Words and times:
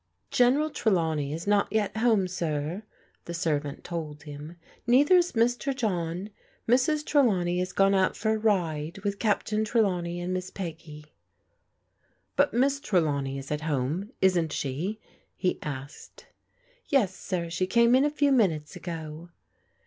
"General 0.41 0.71
Trelawney 0.71 1.31
is 1.31 1.45
not 1.45 1.71
yet 1.71 1.95
home, 1.97 2.27
sir," 2.27 2.81
the 3.25 3.35
servant 3.35 3.83
told 3.83 4.23
him." 4.23 4.55
Neither 4.87 5.17
is 5.17 5.33
Mr. 5.33 5.75
John. 5.75 6.31
Mrs. 6.67 7.05
Trelawney 7.05 7.59
has 7.59 7.71
gone 7.71 7.93
out 7.93 8.17
for 8.17 8.31
a 8.31 8.37
ride 8.39 8.97
with 9.03 9.19
Captain 9.19 9.63
Trelawney 9.63 10.19
and 10.19 10.33
Miss 10.33 10.49
Peggy."" 10.49 11.05
But 12.35 12.51
Miss 12.51 12.79
Trelawney 12.79 13.37
is 13.37 13.51
at 13.51 13.61
home, 13.61 14.09
isn't 14.23 14.53
she?" 14.53 14.99
he 15.37 15.59
asked" 15.61 16.25
Yes, 16.89 17.15
sir, 17.15 17.51
she 17.51 17.67
came 17.67 17.93
in 17.93 18.03
a 18.03 18.09
few 18.09 18.31
minutes 18.31 18.75
ago." 18.75 19.29